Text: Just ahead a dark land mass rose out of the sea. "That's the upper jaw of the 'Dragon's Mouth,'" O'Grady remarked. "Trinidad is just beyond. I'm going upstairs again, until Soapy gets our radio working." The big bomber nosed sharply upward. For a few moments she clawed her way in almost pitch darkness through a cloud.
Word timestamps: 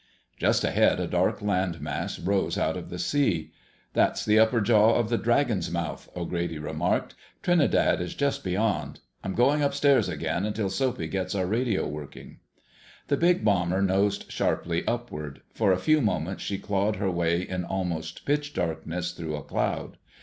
Just 0.39 0.63
ahead 0.63 0.99
a 0.99 1.05
dark 1.05 1.43
land 1.43 1.79
mass 1.79 2.17
rose 2.17 2.57
out 2.57 2.75
of 2.75 2.89
the 2.89 2.97
sea. 2.97 3.51
"That's 3.93 4.25
the 4.25 4.39
upper 4.39 4.59
jaw 4.59 4.95
of 4.95 5.09
the 5.09 5.17
'Dragon's 5.19 5.69
Mouth,'" 5.69 6.09
O'Grady 6.15 6.57
remarked. 6.57 7.13
"Trinidad 7.43 8.01
is 8.01 8.15
just 8.15 8.43
beyond. 8.43 9.01
I'm 9.23 9.35
going 9.35 9.61
upstairs 9.61 10.09
again, 10.09 10.43
until 10.43 10.71
Soapy 10.71 11.05
gets 11.07 11.35
our 11.35 11.45
radio 11.45 11.85
working." 11.87 12.39
The 13.09 13.17
big 13.17 13.45
bomber 13.45 13.79
nosed 13.83 14.31
sharply 14.31 14.83
upward. 14.87 15.43
For 15.53 15.71
a 15.71 15.77
few 15.77 16.01
moments 16.01 16.41
she 16.41 16.57
clawed 16.57 16.95
her 16.95 17.11
way 17.11 17.43
in 17.43 17.63
almost 17.63 18.25
pitch 18.25 18.55
darkness 18.55 19.11
through 19.11 19.35
a 19.35 19.43
cloud. 19.43 19.97